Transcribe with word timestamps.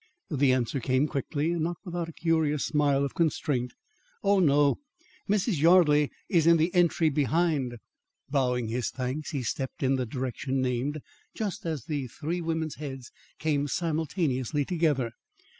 The 0.31 0.51
answer 0.51 0.79
came 0.79 1.05
quickly, 1.07 1.51
and 1.51 1.61
not 1.61 1.77
without 1.85 2.09
a 2.09 2.13
curious 2.13 2.65
smile 2.65 3.05
of 3.05 3.13
constraint: 3.13 3.73
"Oh, 4.23 4.39
no. 4.39 4.79
Mrs. 5.29 5.61
Yardley 5.61 6.09
is 6.27 6.47
in 6.47 6.57
the 6.57 6.73
entry 6.73 7.09
behind." 7.11 7.75
Bowing 8.27 8.69
his 8.69 8.89
thanks, 8.89 9.29
he 9.29 9.43
stepped 9.43 9.83
in 9.83 9.97
the 9.97 10.07
direction 10.07 10.59
named, 10.59 11.01
just 11.35 11.67
as 11.67 11.85
the 11.85 12.07
three 12.07 12.41
women's 12.41 12.77
heads 12.77 13.11
came 13.37 13.67
simultaneously 13.67 14.65
together. 14.65 15.11